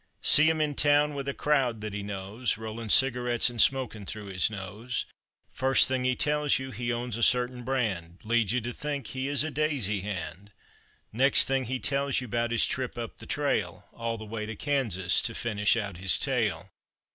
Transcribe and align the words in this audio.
See 0.23 0.49
him 0.49 0.59
in 0.61 0.73
town 0.73 1.13
with 1.13 1.27
a 1.27 1.33
crowd 1.35 1.79
that 1.81 1.93
he 1.93 2.01
knows, 2.01 2.57
Rollin' 2.57 2.89
cigarettes 2.89 3.51
and 3.51 3.61
smokin' 3.61 4.07
through 4.07 4.29
his 4.29 4.49
nose. 4.49 5.05
First 5.51 5.87
thing 5.87 6.05
he 6.05 6.15
tells 6.15 6.57
you, 6.57 6.71
he 6.71 6.91
owns 6.91 7.17
a 7.17 7.21
certain 7.21 7.63
brand, 7.63 8.17
Leads 8.23 8.51
you 8.51 8.61
to 8.61 8.73
think 8.73 9.05
he 9.05 9.27
is 9.27 9.43
a 9.43 9.51
daisy 9.51 9.99
hand; 10.01 10.53
Next 11.13 11.45
thing 11.45 11.65
he 11.65 11.79
tells 11.79 12.19
you 12.19 12.27
'bout 12.27 12.49
his 12.49 12.65
trip 12.65 12.97
up 12.97 13.19
the 13.19 13.27
trail, 13.27 13.85
All 13.93 14.17
the 14.17 14.25
way 14.25 14.47
to 14.47 14.55
Kansas, 14.55 15.21
to 15.21 15.35
finish 15.35 15.77
out 15.77 15.97
his 15.97 16.17
tale. 16.17 16.71